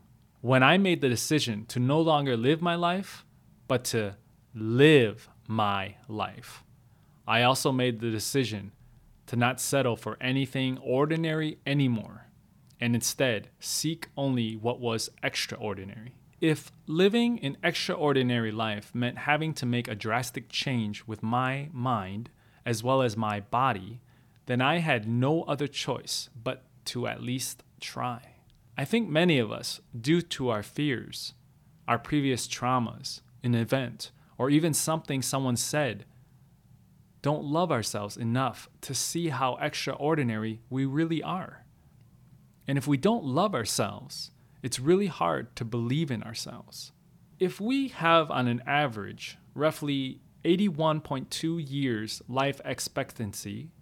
When 0.40 0.62
I 0.62 0.78
made 0.78 1.00
the 1.00 1.08
decision 1.08 1.66
to 1.66 1.80
no 1.80 2.00
longer 2.00 2.36
live 2.36 2.62
my 2.62 2.74
life, 2.74 3.24
but 3.68 3.84
to 3.86 4.16
live 4.54 5.28
my 5.46 5.96
life, 6.08 6.62
I 7.26 7.42
also 7.42 7.72
made 7.72 8.00
the 8.00 8.10
decision 8.10 8.72
to 9.26 9.36
not 9.36 9.60
settle 9.60 9.96
for 9.96 10.16
anything 10.20 10.78
ordinary 10.78 11.58
anymore, 11.66 12.26
and 12.80 12.94
instead 12.94 13.48
seek 13.58 14.08
only 14.16 14.56
what 14.56 14.80
was 14.80 15.10
extraordinary. 15.22 16.14
If 16.40 16.70
living 16.86 17.40
an 17.40 17.56
extraordinary 17.62 18.52
life 18.52 18.94
meant 18.94 19.18
having 19.18 19.54
to 19.54 19.66
make 19.66 19.88
a 19.88 19.94
drastic 19.94 20.48
change 20.48 21.04
with 21.06 21.22
my 21.22 21.70
mind 21.72 22.30
as 22.64 22.82
well 22.82 23.00
as 23.00 23.16
my 23.16 23.40
body, 23.40 24.00
then 24.46 24.60
I 24.60 24.78
had 24.78 25.08
no 25.08 25.42
other 25.44 25.66
choice 25.66 26.28
but 26.42 26.64
to 26.86 27.06
at 27.06 27.22
least 27.22 27.62
try. 27.80 28.34
I 28.76 28.84
think 28.84 29.08
many 29.08 29.38
of 29.38 29.50
us, 29.50 29.80
due 29.98 30.20
to 30.22 30.50
our 30.50 30.62
fears, 30.62 31.32
our 31.88 31.98
previous 31.98 32.46
traumas, 32.46 33.22
an 33.42 33.54
event, 33.54 34.10
or 34.36 34.50
even 34.50 34.74
something 34.74 35.22
someone 35.22 35.56
said, 35.56 36.04
don't 37.26 37.44
love 37.44 37.72
ourselves 37.72 38.16
enough 38.16 38.68
to 38.80 38.94
see 38.94 39.30
how 39.30 39.56
extraordinary 39.60 40.60
we 40.70 40.84
really 40.84 41.20
are. 41.24 41.66
And 42.68 42.78
if 42.78 42.86
we 42.86 42.96
don't 42.96 43.24
love 43.24 43.52
ourselves, 43.52 44.30
it's 44.62 44.78
really 44.78 45.08
hard 45.08 45.56
to 45.56 45.64
believe 45.64 46.12
in 46.12 46.22
ourselves. 46.22 46.92
If 47.40 47.60
we 47.60 47.88
have, 47.88 48.30
on 48.30 48.46
an 48.46 48.62
average, 48.64 49.38
roughly 49.54 50.20
81.2 50.44 51.68
years 51.68 52.22
life 52.28 52.60
expectancy 52.64 53.72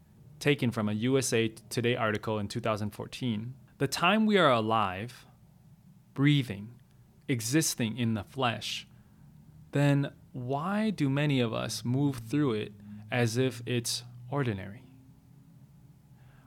taken 0.40 0.70
from 0.70 0.88
a 0.88 0.94
USA 0.94 1.48
Today 1.68 1.96
article 1.96 2.38
in 2.38 2.48
2014. 2.48 3.52
The 3.76 3.86
time 3.86 4.24
we 4.24 4.38
are 4.38 4.52
alive, 4.52 5.26
breathing, 6.14 6.70
existing 7.28 7.98
in 7.98 8.14
the 8.14 8.24
flesh, 8.24 8.88
then 9.72 10.12
why 10.32 10.88
do 10.88 11.10
many 11.10 11.40
of 11.40 11.52
us 11.52 11.84
move 11.84 12.22
through 12.26 12.54
it 12.54 12.72
as 13.14 13.36
if 13.36 13.62
it's 13.64 14.02
ordinary? 14.28 14.82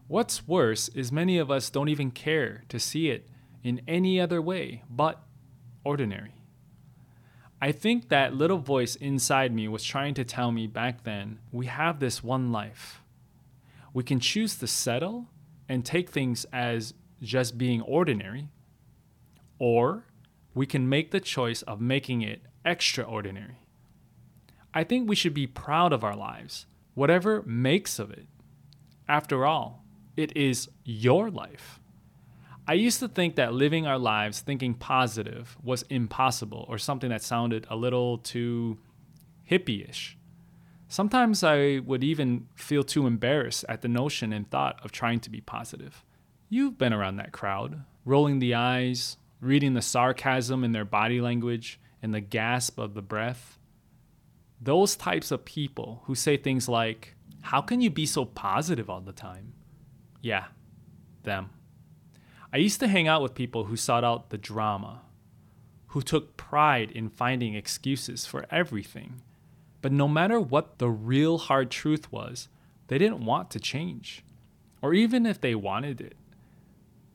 What's 0.10 0.46
worse 0.46 0.90
is 0.90 1.14
many 1.14 1.38
of 1.38 1.50
us 1.50 1.70
don't 1.70 1.88
even 1.88 2.12
care 2.12 2.66
to 2.68 2.78
see 2.78 3.10
it 3.10 3.30
in 3.64 3.82
any 3.88 4.20
other 4.20 4.42
way 4.42 4.84
but 4.90 5.24
ordinary. 5.86 6.34
I 7.62 7.72
think 7.72 8.10
that 8.10 8.36
little 8.36 8.58
voice 8.58 8.98
inside 8.98 9.54
me 9.54 9.70
was 9.70 9.84
trying 9.84 10.14
to 10.16 10.26
tell 10.26 10.52
me 10.52 10.68
back 10.68 11.04
then 11.06 11.40
we 11.54 11.68
have 11.68 12.02
this 12.02 12.22
one 12.22 12.52
life. 12.52 13.02
We 13.94 14.04
can 14.04 14.20
choose 14.20 14.58
to 14.58 14.68
settle 14.68 15.28
and 15.70 15.86
take 15.86 16.10
things 16.10 16.46
as 16.52 16.94
just 17.22 17.58
being 17.58 17.82
ordinary, 17.82 18.50
or 19.58 20.04
we 20.54 20.66
can 20.66 20.90
make 20.90 21.12
the 21.12 21.22
choice 21.22 21.62
of 21.62 21.80
making 21.80 22.24
it 22.24 22.42
extraordinary. 22.66 23.67
I 24.78 24.84
think 24.84 25.10
we 25.10 25.16
should 25.16 25.34
be 25.34 25.48
proud 25.48 25.92
of 25.92 26.04
our 26.04 26.16
lives, 26.16 26.68
whatever 26.94 27.42
makes 27.48 27.98
of 27.98 28.12
it. 28.12 28.28
After 29.10 29.44
all, 29.44 29.84
it 30.16 30.38
is 30.38 30.70
your 30.84 31.32
life. 31.32 31.80
I 32.68 32.74
used 32.74 33.00
to 33.00 33.08
think 33.08 33.38
that 33.38 33.56
living 33.56 33.88
our 33.88 33.98
lives 33.98 34.40
thinking 34.40 34.76
positive 34.76 35.58
was 35.64 35.82
impossible 35.90 36.64
or 36.70 36.78
something 36.78 37.10
that 37.10 37.24
sounded 37.24 37.66
a 37.72 37.76
little 37.76 38.20
too 38.20 38.78
hippie-ish. 39.50 40.16
Sometimes 40.88 41.44
I 41.44 41.80
would 41.84 42.04
even 42.04 42.48
feel 42.54 42.84
too 42.84 43.08
embarrassed 43.08 43.66
at 43.68 43.82
the 43.82 43.88
notion 43.88 44.32
and 44.32 44.48
thought 44.48 44.80
of 44.86 44.92
trying 44.92 45.22
to 45.22 45.32
be 45.32 45.42
positive. 45.42 46.06
You've 46.50 46.78
been 46.78 46.94
around 46.94 47.16
that 47.16 47.32
crowd, 47.32 47.84
rolling 48.06 48.38
the 48.38 48.54
eyes, 48.54 49.18
reading 49.42 49.74
the 49.74 49.82
sarcasm 49.82 50.64
in 50.64 50.72
their 50.74 50.86
body 50.86 51.20
language 51.20 51.80
and 52.00 52.14
the 52.14 52.22
gasp 52.22 52.78
of 52.78 52.94
the 52.94 53.02
breath. 53.02 53.58
Those 54.60 54.96
types 54.96 55.32
of 55.32 55.46
people 55.46 56.02
who 56.06 56.16
say 56.16 56.38
things 56.38 56.68
like, 56.68 57.16
How 57.42 57.62
can 57.62 57.82
you 57.82 57.90
be 57.90 58.06
so 58.06 58.26
positive 58.26 58.90
all 58.90 59.02
the 59.02 59.12
time? 59.12 59.54
Yeah, 60.22 60.46
them. 61.24 61.52
I 62.52 62.58
used 62.58 62.80
to 62.80 62.88
hang 62.88 63.08
out 63.08 63.22
with 63.22 63.36
people 63.36 63.66
who 63.66 63.76
sought 63.76 64.04
out 64.04 64.30
the 64.30 64.38
drama, 64.38 65.02
who 65.88 66.02
took 66.02 66.38
pride 66.38 66.92
in 66.92 67.10
finding 67.10 67.56
excuses 67.56 68.26
for 68.26 68.46
everything 68.50 69.22
but 69.82 69.92
no 69.92 70.08
matter 70.08 70.40
what 70.40 70.80
the 70.80 70.90
real 70.90 71.38
hard 71.38 71.70
truth 71.70 72.12
was, 72.12 72.50
they 72.88 72.98
didn't 72.98 73.26
want 73.26 73.50
to 73.52 73.60
change. 73.60 74.24
Or 74.82 74.94
even 74.94 75.26
if 75.26 75.40
they 75.40 75.56
wanted 75.56 76.02
it, 76.02 76.16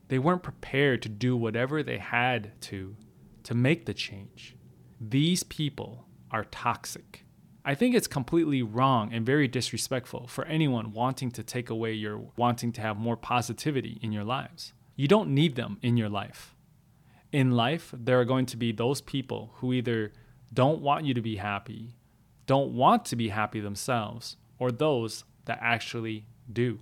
they 0.07 0.19
weren't 0.19 0.43
prepared 0.43 1.01
to 1.01 1.09
do 1.09 1.35
whatever 1.35 1.81
they 1.81 1.97
had 1.97 2.59
to 2.61 2.95
to 3.43 3.53
make 3.53 3.85
the 3.85 3.93
change. 3.93 4.55
These 5.01 5.43
people 5.43 6.05
are 6.31 6.45
toxic. 6.45 7.22
I 7.65 7.75
think 7.75 7.95
it's 7.95 8.07
completely 8.07 8.61
wrong 8.61 9.13
and 9.13 9.25
very 9.25 9.47
disrespectful 9.47 10.27
for 10.27 10.43
anyone 10.45 10.91
wanting 10.91 11.31
to 11.31 11.43
take 11.43 11.69
away 11.69 11.93
your 11.93 12.25
wanting 12.35 12.73
to 12.73 12.81
have 12.81 12.97
more 12.97 13.15
positivity 13.15 13.99
in 14.01 14.11
your 14.11 14.25
lives. 14.25 14.73
You 14.97 15.07
don't 15.07 15.29
need 15.29 15.55
them 15.55 15.77
in 15.81 15.95
your 15.95 16.09
life. 16.09 16.55
In 17.31 17.51
life, 17.51 17.93
there 17.97 18.19
are 18.19 18.25
going 18.25 18.45
to 18.47 18.57
be 18.57 18.71
those 18.71 18.99
people 18.99 19.51
who 19.55 19.71
either 19.71 20.11
don't 20.53 20.81
want 20.81 21.05
you 21.05 21.13
to 21.13 21.21
be 21.21 21.37
happy, 21.37 21.95
don't 22.45 22.73
want 22.73 23.05
to 23.05 23.15
be 23.15 23.29
happy 23.29 23.61
themselves, 23.61 24.35
or 24.59 24.71
those 24.71 25.23
that 25.45 25.59
actually 25.61 26.25
do. 26.51 26.79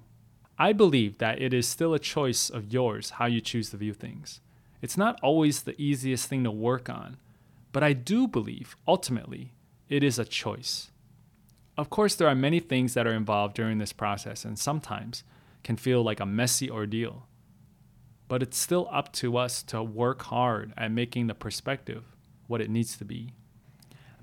I 0.58 0.74
believe 0.74 1.20
that 1.20 1.42
it 1.42 1.54
is 1.54 1.68
still 1.68 1.94
a 1.94 2.00
choice 2.00 2.50
of 2.50 2.74
yours 2.74 3.12
how 3.12 3.28
you 3.28 3.40
choose 3.40 3.70
to 3.70 3.78
view 3.78 3.94
things. 3.94 4.42
It's 4.82 4.98
not 4.98 5.20
always 5.22 5.62
the 5.62 5.80
easiest 5.80 6.28
thing 6.28 6.44
to 6.44 6.52
work 6.52 6.90
on, 6.90 7.18
but 7.72 7.84
I 7.84 7.94
do 7.94 8.28
believe 8.28 8.76
ultimately 8.88 9.54
it 9.92 10.04
is 10.04 10.18
a 10.18 10.26
choice. 10.26 10.90
Of 11.78 11.90
course, 11.90 12.16
there 12.16 12.30
are 12.30 12.34
many 12.34 12.62
things 12.62 12.94
that 12.94 13.06
are 13.06 13.14
involved 13.14 13.56
during 13.56 13.78
this 13.78 13.92
process 13.92 14.46
and 14.46 14.58
sometimes 14.58 15.24
can 15.64 15.76
feel 15.76 16.02
like 16.02 16.22
a 16.22 16.26
messy 16.26 16.72
ordeal. 16.72 17.28
But 18.30 18.42
it's 18.42 18.58
still 18.58 18.88
up 18.90 19.12
to 19.14 19.36
us 19.36 19.62
to 19.64 19.84
work 19.84 20.22
hard 20.24 20.74
at 20.78 20.94
making 20.94 21.28
the 21.28 21.36
perspective 21.36 22.06
what 22.48 22.62
it 22.62 22.70
needs 22.70 22.98
to 22.98 23.06
be. 23.06 23.34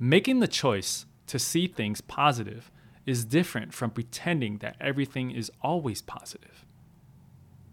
Making 0.00 0.40
the 0.40 0.48
choice 0.48 1.04
to 1.26 1.38
see 1.38 1.66
things 1.66 2.00
positive 2.00 2.70
is 3.04 3.26
different 3.26 3.74
from 3.74 3.90
pretending 3.90 4.58
that 4.58 4.76
everything 4.80 5.30
is 5.30 5.52
always 5.60 6.00
positive. 6.00 6.64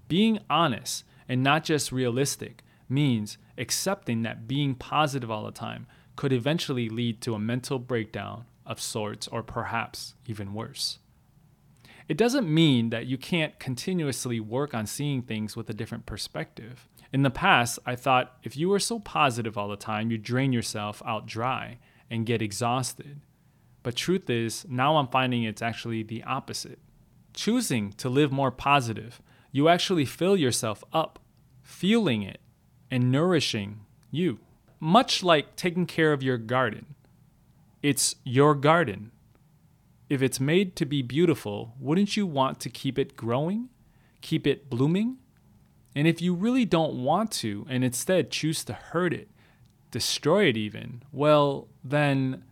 Being 0.09 0.39
honest 0.49 1.05
and 1.29 1.41
not 1.41 1.63
just 1.63 1.93
realistic 1.93 2.61
means 2.89 3.37
accepting 3.57 4.23
that 4.23 4.49
being 4.49 4.75
positive 4.75 5.31
all 5.31 5.45
the 5.45 5.51
time 5.51 5.87
could 6.15 6.33
eventually 6.33 6.89
lead 6.89 7.21
to 7.21 7.33
a 7.33 7.39
mental 7.39 7.79
breakdown 7.79 8.45
of 8.65 8.81
sorts, 8.81 9.27
or 9.27 9.43
perhaps 9.43 10.15
even 10.25 10.53
worse. 10.53 10.99
It 12.07 12.17
doesn't 12.17 12.51
mean 12.51 12.89
that 12.91 13.07
you 13.07 13.17
can't 13.17 13.59
continuously 13.59 14.39
work 14.39 14.73
on 14.73 14.85
seeing 14.85 15.21
things 15.21 15.55
with 15.55 15.69
a 15.69 15.73
different 15.73 16.05
perspective. 16.05 16.87
In 17.11 17.23
the 17.23 17.29
past, 17.29 17.79
I 17.85 17.95
thought 17.95 18.37
if 18.43 18.55
you 18.55 18.69
were 18.69 18.79
so 18.79 18.99
positive 18.99 19.57
all 19.57 19.67
the 19.67 19.75
time, 19.75 20.11
you'd 20.11 20.23
drain 20.23 20.53
yourself 20.53 21.01
out 21.05 21.25
dry 21.25 21.79
and 22.09 22.25
get 22.25 22.41
exhausted. 22.41 23.21
But 23.83 23.95
truth 23.95 24.29
is, 24.29 24.65
now 24.69 24.97
I'm 24.97 25.07
finding 25.07 25.43
it's 25.43 25.61
actually 25.61 26.03
the 26.03 26.23
opposite. 26.23 26.79
Choosing 27.33 27.91
to 27.93 28.09
live 28.09 28.31
more 28.31 28.51
positive, 28.51 29.21
you 29.51 29.69
actually 29.69 30.05
fill 30.05 30.35
yourself 30.35 30.83
up, 30.91 31.19
feeling 31.61 32.21
it, 32.23 32.39
and 32.91 33.11
nourishing 33.11 33.81
you. 34.11 34.39
Much 34.79 35.23
like 35.23 35.55
taking 35.55 35.85
care 35.85 36.11
of 36.11 36.21
your 36.21 36.37
garden. 36.37 36.95
It's 37.81 38.15
your 38.23 38.55
garden. 38.55 39.11
If 40.09 40.21
it's 40.21 40.39
made 40.39 40.75
to 40.75 40.85
be 40.85 41.01
beautiful, 41.01 41.75
wouldn't 41.79 42.17
you 42.17 42.27
want 42.27 42.59
to 42.61 42.69
keep 42.69 42.99
it 42.99 43.15
growing? 43.15 43.69
Keep 44.21 44.45
it 44.45 44.69
blooming? 44.69 45.17
And 45.95 46.07
if 46.07 46.21
you 46.21 46.33
really 46.33 46.65
don't 46.65 47.03
want 47.03 47.31
to 47.33 47.65
and 47.69 47.83
instead 47.83 48.31
choose 48.31 48.63
to 48.65 48.73
hurt 48.73 49.13
it, 49.13 49.29
destroy 49.91 50.45
it 50.45 50.57
even, 50.57 51.03
well, 51.11 51.67
then 51.83 52.43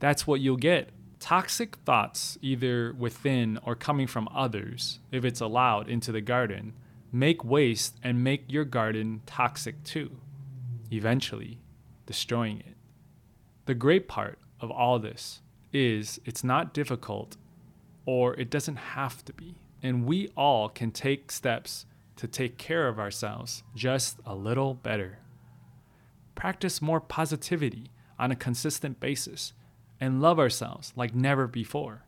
that's 0.00 0.26
what 0.26 0.40
you'll 0.40 0.56
get. 0.56 0.90
Toxic 1.20 1.76
thoughts, 1.84 2.38
either 2.42 2.92
within 2.92 3.58
or 3.62 3.74
coming 3.74 4.06
from 4.06 4.28
others, 4.34 4.98
if 5.12 5.24
it's 5.24 5.40
allowed 5.40 5.88
into 5.88 6.12
the 6.12 6.20
garden, 6.20 6.74
make 7.12 7.44
waste 7.44 7.96
and 8.02 8.24
make 8.24 8.50
your 8.50 8.64
garden 8.64 9.22
toxic 9.26 9.82
too, 9.84 10.10
eventually 10.90 11.58
destroying 12.08 12.60
it. 12.60 12.74
The 13.66 13.74
great 13.74 14.08
part 14.08 14.38
of 14.60 14.70
all 14.70 14.98
this 14.98 15.42
is 15.74 16.18
it's 16.24 16.42
not 16.42 16.72
difficult 16.72 17.36
or 18.06 18.34
it 18.36 18.48
doesn't 18.48 18.76
have 18.76 19.22
to 19.26 19.32
be. 19.34 19.56
And 19.82 20.06
we 20.06 20.28
all 20.34 20.70
can 20.70 20.90
take 20.90 21.30
steps 21.30 21.84
to 22.16 22.26
take 22.26 22.56
care 22.56 22.88
of 22.88 22.98
ourselves 22.98 23.62
just 23.76 24.16
a 24.24 24.34
little 24.34 24.72
better. 24.72 25.18
Practice 26.34 26.80
more 26.80 26.98
positivity 26.98 27.90
on 28.18 28.30
a 28.30 28.36
consistent 28.36 28.98
basis 29.00 29.52
and 30.00 30.22
love 30.22 30.38
ourselves 30.38 30.94
like 30.96 31.14
never 31.14 31.46
before. 31.46 32.04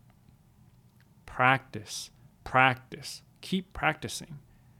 Practice, 1.26 2.08
practice, 2.42 3.20
keep 3.42 3.74
practicing. 3.74 4.38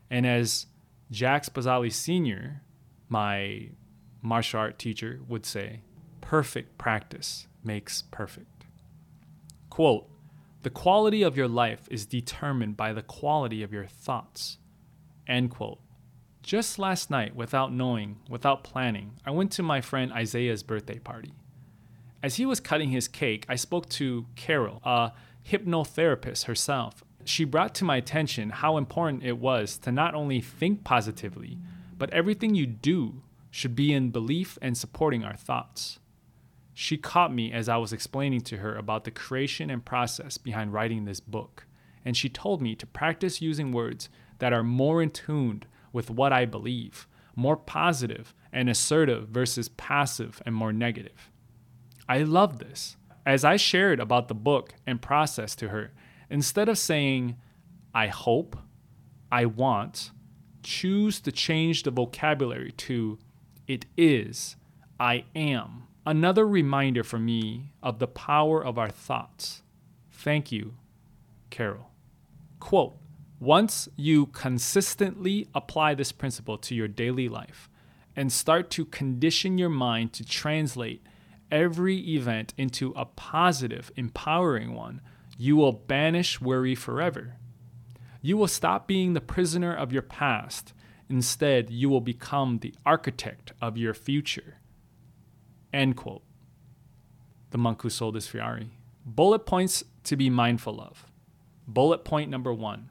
And 0.08 0.26
as 0.26 0.66
Jack 1.10 1.44
Spazzali 1.44 1.92
Sr., 1.92 2.62
my 3.10 3.68
martial 4.22 4.60
art 4.60 4.78
teacher, 4.78 5.20
would 5.28 5.46
say, 5.46 5.80
perfect 6.20 6.78
practice 6.78 7.46
makes 7.64 8.02
perfect. 8.02 8.64
Quote, 9.68 10.08
the 10.62 10.70
quality 10.70 11.22
of 11.22 11.36
your 11.36 11.48
life 11.48 11.88
is 11.90 12.04
determined 12.04 12.76
by 12.76 12.92
the 12.92 13.02
quality 13.02 13.62
of 13.62 13.72
your 13.72 13.86
thoughts. 13.86 14.58
End 15.26 15.50
quote. 15.50 15.80
Just 16.42 16.78
last 16.78 17.10
night, 17.10 17.34
without 17.34 17.72
knowing, 17.72 18.16
without 18.28 18.64
planning, 18.64 19.12
I 19.24 19.30
went 19.30 19.52
to 19.52 19.62
my 19.62 19.80
friend 19.80 20.12
Isaiah's 20.12 20.62
birthday 20.62 20.98
party. 20.98 21.32
As 22.22 22.36
he 22.36 22.44
was 22.44 22.60
cutting 22.60 22.90
his 22.90 23.08
cake, 23.08 23.46
I 23.48 23.56
spoke 23.56 23.88
to 23.90 24.26
Carol, 24.36 24.82
a 24.84 25.12
hypnotherapist 25.48 26.44
herself. 26.44 27.04
She 27.24 27.44
brought 27.44 27.74
to 27.76 27.84
my 27.84 27.96
attention 27.96 28.50
how 28.50 28.76
important 28.76 29.24
it 29.24 29.38
was 29.38 29.78
to 29.78 29.92
not 29.92 30.14
only 30.14 30.40
think 30.40 30.84
positively, 30.84 31.58
but 31.96 32.10
everything 32.10 32.54
you 32.54 32.66
do 32.66 33.22
should 33.50 33.74
be 33.74 33.92
in 33.92 34.10
belief 34.10 34.58
and 34.62 34.76
supporting 34.76 35.24
our 35.24 35.36
thoughts. 35.36 35.98
She 36.72 36.96
caught 36.96 37.34
me 37.34 37.52
as 37.52 37.68
I 37.68 37.76
was 37.76 37.92
explaining 37.92 38.40
to 38.42 38.58
her 38.58 38.74
about 38.76 39.04
the 39.04 39.10
creation 39.10 39.70
and 39.70 39.84
process 39.84 40.38
behind 40.38 40.72
writing 40.72 41.04
this 41.04 41.20
book, 41.20 41.66
and 42.04 42.16
she 42.16 42.28
told 42.28 42.62
me 42.62 42.74
to 42.76 42.86
practice 42.86 43.42
using 43.42 43.72
words 43.72 44.08
that 44.38 44.52
are 44.52 44.62
more 44.62 45.02
in 45.02 45.10
tune 45.10 45.64
with 45.92 46.10
what 46.10 46.32
I 46.32 46.46
believe, 46.46 47.06
more 47.36 47.56
positive 47.56 48.34
and 48.52 48.70
assertive 48.70 49.28
versus 49.28 49.68
passive 49.68 50.40
and 50.46 50.54
more 50.54 50.72
negative. 50.72 51.30
I 52.08 52.22
love 52.22 52.58
this. 52.58 52.96
As 53.26 53.44
I 53.44 53.56
shared 53.56 54.00
about 54.00 54.28
the 54.28 54.34
book 54.34 54.74
and 54.86 55.02
process 55.02 55.54
to 55.56 55.68
her, 55.68 55.92
instead 56.30 56.68
of 56.68 56.78
saying, 56.78 57.36
I 57.94 58.06
hope, 58.06 58.56
I 59.30 59.44
want, 59.44 60.10
choose 60.62 61.20
to 61.20 61.32
change 61.32 61.82
the 61.82 61.90
vocabulary 61.90 62.72
to, 62.72 63.18
it 63.70 63.86
is, 63.96 64.56
I 64.98 65.26
am. 65.36 65.84
Another 66.04 66.44
reminder 66.44 67.04
for 67.04 67.20
me 67.20 67.72
of 67.84 68.00
the 68.00 68.08
power 68.08 68.64
of 68.64 68.78
our 68.78 68.88
thoughts. 68.88 69.62
Thank 70.10 70.50
you, 70.50 70.74
Carol. 71.50 71.92
Quote 72.58 72.96
Once 73.38 73.88
you 73.94 74.26
consistently 74.26 75.46
apply 75.54 75.94
this 75.94 76.10
principle 76.10 76.58
to 76.58 76.74
your 76.74 76.88
daily 76.88 77.28
life 77.28 77.70
and 78.16 78.32
start 78.32 78.70
to 78.70 78.84
condition 78.84 79.56
your 79.56 79.68
mind 79.68 80.12
to 80.14 80.24
translate 80.24 81.06
every 81.52 81.96
event 82.16 82.52
into 82.58 82.92
a 82.96 83.04
positive, 83.04 83.92
empowering 83.94 84.74
one, 84.74 85.00
you 85.38 85.54
will 85.54 85.72
banish 85.72 86.40
worry 86.40 86.74
forever. 86.74 87.36
You 88.20 88.36
will 88.36 88.48
stop 88.48 88.88
being 88.88 89.12
the 89.12 89.20
prisoner 89.20 89.72
of 89.72 89.92
your 89.92 90.02
past. 90.02 90.74
Instead, 91.10 91.70
you 91.70 91.88
will 91.88 92.00
become 92.00 92.58
the 92.58 92.72
architect 92.86 93.52
of 93.60 93.76
your 93.76 93.92
future. 93.92 94.58
End 95.72 95.96
quote. 95.96 96.22
The 97.50 97.58
monk 97.58 97.82
who 97.82 97.90
sold 97.90 98.14
his 98.14 98.28
Ferrari. 98.28 98.70
Bullet 99.04 99.44
points 99.44 99.82
to 100.04 100.14
be 100.14 100.30
mindful 100.30 100.80
of. 100.80 101.04
Bullet 101.66 102.04
point 102.04 102.30
number 102.30 102.54
one 102.54 102.90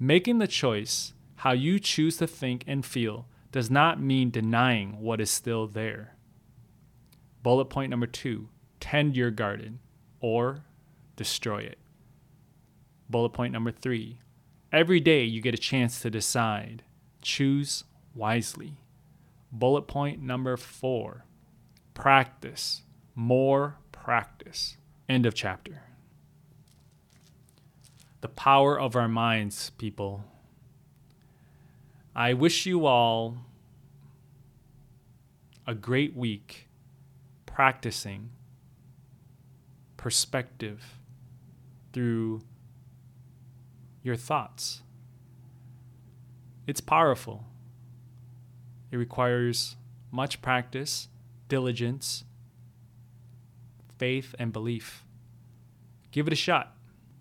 making 0.00 0.38
the 0.38 0.46
choice 0.46 1.12
how 1.36 1.50
you 1.50 1.80
choose 1.80 2.16
to 2.18 2.26
think 2.26 2.62
and 2.68 2.86
feel 2.86 3.26
does 3.50 3.68
not 3.68 4.00
mean 4.00 4.30
denying 4.30 5.00
what 5.00 5.20
is 5.20 5.30
still 5.30 5.66
there. 5.66 6.14
Bullet 7.42 7.66
point 7.66 7.90
number 7.90 8.06
two 8.06 8.48
tend 8.78 9.16
your 9.16 9.32
garden 9.32 9.80
or 10.20 10.62
destroy 11.16 11.58
it. 11.58 11.78
Bullet 13.10 13.30
point 13.30 13.52
number 13.52 13.72
three 13.72 14.18
every 14.72 15.00
day 15.00 15.24
you 15.24 15.40
get 15.40 15.54
a 15.54 15.58
chance 15.58 16.00
to 16.00 16.10
decide. 16.10 16.84
Choose 17.28 17.84
wisely. 18.14 18.78
Bullet 19.52 19.82
point 19.82 20.22
number 20.22 20.56
four 20.56 21.26
practice. 21.92 22.84
More 23.14 23.76
practice. 23.92 24.78
End 25.10 25.26
of 25.26 25.34
chapter. 25.34 25.82
The 28.22 28.28
power 28.28 28.80
of 28.80 28.96
our 28.96 29.08
minds, 29.08 29.72
people. 29.76 30.24
I 32.16 32.32
wish 32.32 32.64
you 32.64 32.86
all 32.86 33.36
a 35.66 35.74
great 35.74 36.16
week 36.16 36.66
practicing 37.44 38.30
perspective 39.98 40.98
through 41.92 42.40
your 44.02 44.16
thoughts. 44.16 44.80
It's 46.68 46.82
powerful. 46.82 47.46
It 48.92 48.98
requires 48.98 49.76
much 50.10 50.42
practice, 50.42 51.08
diligence, 51.48 52.24
faith, 53.96 54.34
and 54.38 54.52
belief. 54.52 55.02
Give 56.10 56.26
it 56.26 56.32
a 56.34 56.36
shot. 56.36 56.76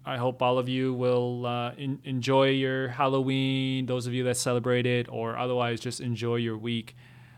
I 0.06 0.18
hope 0.18 0.42
all 0.42 0.60
of 0.60 0.68
you 0.68 0.94
will 0.94 1.46
uh, 1.46 1.72
in- 1.78 2.02
enjoy 2.04 2.50
your 2.50 2.90
Halloween, 2.90 3.86
those 3.86 4.06
of 4.06 4.14
you 4.14 4.26
that 4.26 4.36
celebrate 4.36 4.86
it, 4.86 5.08
or 5.10 5.38
otherwise 5.38 5.80
just 5.80 6.02
enjoy 6.02 6.36
your 6.36 6.58
week. 6.58 6.94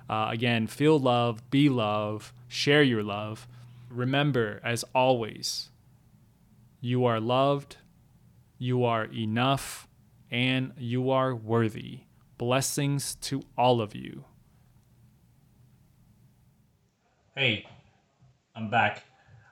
Uh, 0.09 0.29
again, 0.31 0.65
feel 0.65 0.97
love, 0.97 1.47
be 1.51 1.69
love, 1.69 2.33
share 2.47 2.81
your 2.81 3.03
love. 3.03 3.47
remember, 3.91 4.59
as 4.63 4.83
always, 4.95 5.69
you 6.81 7.05
are 7.05 7.19
loved, 7.19 7.77
you 8.57 8.83
are 8.83 9.05
enough, 9.05 9.87
and 10.31 10.73
you 10.77 11.11
are 11.11 11.35
worthy. 11.35 12.01
Blessings 12.37 13.15
to 13.15 13.41
all 13.57 13.81
of 13.81 13.95
you. 13.95 14.23
Hey, 17.35 17.65
I'm 18.55 18.69
back. 18.69 19.03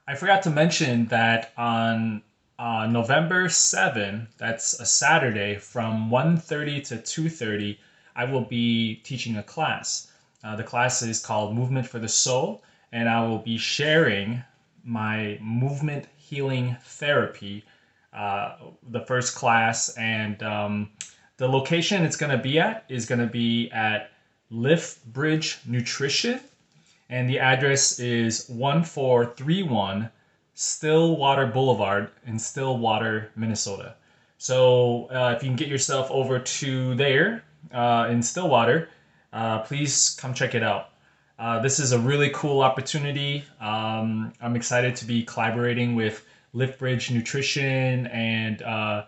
I 0.08 0.16
forgot 0.16 0.44
to 0.44 0.50
mention 0.50 1.06
that 1.08 1.54
on 1.58 2.22
uh, 2.60 2.88
November 2.88 3.50
7, 3.50 4.28
that's 4.38 4.80
a 4.80 4.86
Saturday, 4.86 5.56
from 5.58 6.10
1.30 6.10 6.88
to 6.88 6.96
2.30, 6.96 7.78
I 8.16 8.26
will 8.26 8.42
be 8.42 8.96
teaching 9.04 9.38
a 9.38 9.44
class. 9.44 10.12
Uh, 10.44 10.56
the 10.56 10.64
class 10.64 11.02
is 11.02 11.24
called 11.24 11.56
Movement 11.56 11.88
for 11.88 12.00
the 12.00 12.08
Soul, 12.08 12.64
and 12.92 13.08
I 13.08 13.28
will 13.28 13.40
be 13.40 13.58
sharing 13.58 14.44
my 14.84 15.38
movement 15.42 16.08
healing 16.16 16.78
therapy, 16.84 17.64
the 18.14 19.04
first 19.06 19.36
class. 19.36 19.96
And 19.98 20.42
um, 20.44 20.90
the 21.38 21.48
location 21.48 22.04
it's 22.04 22.18
going 22.18 22.36
to 22.36 22.42
be 22.42 22.60
at 22.60 22.86
is 22.90 23.06
going 23.06 23.22
to 23.22 23.28
be 23.28 23.70
at 23.72 24.12
Lift 24.50 25.06
Bridge 25.12 25.60
Nutrition, 25.66 26.40
and 27.10 27.30
the 27.30 27.40
address 27.40 28.00
is 28.00 28.48
1431 28.48 30.10
Stillwater 30.54 31.46
Boulevard 31.46 32.10
in 32.26 32.40
Stillwater, 32.40 33.30
Minnesota. 33.36 33.96
So 34.38 35.06
uh, 35.12 35.34
if 35.36 35.44
you 35.44 35.50
can 35.50 35.56
get 35.56 35.68
yourself 35.68 36.10
over 36.10 36.40
to 36.40 36.96
there 36.96 37.44
uh, 37.74 38.08
in 38.10 38.22
Stillwater, 38.24 38.90
uh, 39.34 39.60
please 39.60 40.18
come 40.20 40.34
check 40.34 40.56
it 40.56 40.64
out. 40.64 40.90
Uh, 41.38 41.60
this 41.60 41.80
is 41.80 41.92
a 41.92 42.00
really 42.00 42.32
cool 42.32 42.62
opportunity. 42.62 43.44
Um, 43.60 44.34
I'm 44.42 44.56
excited 44.56 44.96
to 44.96 45.06
be 45.06 45.24
collaborating 45.24 45.96
with 45.96 46.26
Liftbridge 46.58 47.12
Nutrition, 47.12 48.08
and 48.08 48.62
uh, 48.64 49.06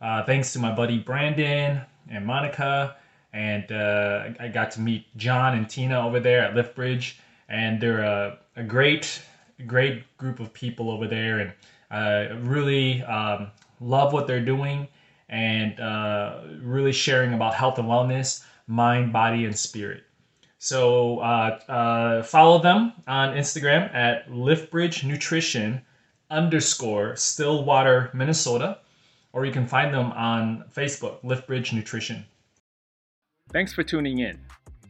uh, 0.00 0.24
thanks 0.24 0.52
to 0.52 0.60
my 0.60 0.72
buddy 0.72 0.98
Brandon 0.98 1.82
and 2.08 2.24
Monica, 2.24 2.96
and 3.32 3.64
I 3.72 4.48
got 4.52 4.70
to 4.72 4.80
meet 4.80 5.04
John 5.16 5.56
and 5.56 5.68
Tina 5.68 6.06
over 6.06 6.20
there 6.20 6.42
at 6.42 6.54
Liftbridge, 6.54 7.14
and 7.48 7.80
they're 7.80 8.02
a, 8.02 8.38
a 8.56 8.62
great 8.62 9.22
great 9.66 10.16
group 10.16 10.40
of 10.40 10.52
people 10.52 10.90
over 10.90 11.06
there, 11.06 11.38
and 11.40 11.52
uh, 11.90 12.36
really 12.40 13.02
um, 13.02 13.50
love 13.80 14.12
what 14.12 14.26
they're 14.26 14.44
doing 14.44 14.88
and 15.28 15.80
uh, 15.80 16.40
really 16.60 16.92
sharing 16.92 17.32
about 17.32 17.54
health 17.54 17.78
and 17.78 17.88
wellness, 17.88 18.44
mind, 18.66 19.12
body, 19.12 19.44
and 19.44 19.56
spirit. 19.58 20.04
So 20.58 21.18
uh, 21.18 21.58
uh 21.68 22.22
follow 22.22 22.62
them 22.62 22.92
on 23.08 23.34
Instagram 23.36 23.92
at 23.94 24.28
Liftbridge 24.28 25.04
Nutrition 25.04 25.82
underscore 26.32 27.14
Stillwater, 27.14 28.10
Minnesota, 28.12 28.78
or 29.32 29.46
you 29.46 29.52
can 29.52 29.66
find 29.66 29.94
them 29.94 30.10
on 30.12 30.64
Facebook, 30.74 31.22
Liftbridge 31.22 31.72
Nutrition. 31.72 32.24
Thanks 33.52 33.72
for 33.72 33.84
tuning 33.84 34.18
in. 34.18 34.40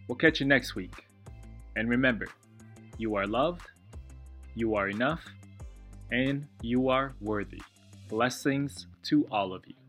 We'll 0.09 0.17
catch 0.17 0.41
you 0.41 0.47
next 0.47 0.75
week. 0.75 1.07
And 1.77 1.89
remember, 1.91 2.29
you 2.97 3.15
are 3.17 3.27
loved 3.27 3.67
you 4.55 4.75
are 4.75 4.89
enough, 4.89 5.25
and 6.11 6.47
you 6.61 6.89
are 6.89 7.15
worthy. 7.21 7.63
Blessings 8.09 8.87
to 9.05 9.27
all 9.31 9.55
of 9.55 9.67
you. 9.67 9.82